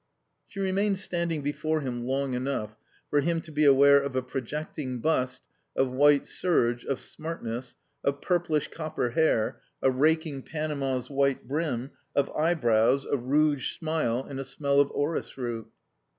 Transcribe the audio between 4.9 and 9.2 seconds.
bust, of white serge, of smartness, of purplish copper